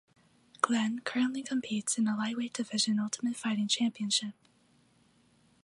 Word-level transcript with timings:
Glenn 0.61 1.01
currently 1.01 1.43
competes 1.43 1.99
in 1.99 2.05
the 2.05 2.15
Lightweight 2.15 2.53
division 2.53 2.99
Ultimate 2.99 3.35
Fighting 3.37 3.67
Championship. 3.67 4.33